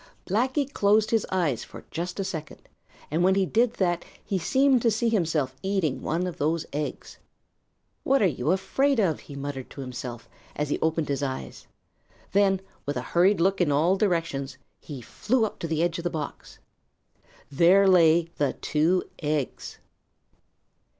[0.25, 2.67] Blacky closed his eyes for just a second,
[3.11, 7.19] and when he did that he seemed to see himself eating one of those eggs.
[8.01, 11.67] "What are you afraid of?" he muttered to himself as he opened his eyes.
[12.31, 16.03] Then with a hurried look in all directions, he flew up to the edge of
[16.03, 16.57] the box.
[17.51, 19.77] There lay the two eggs!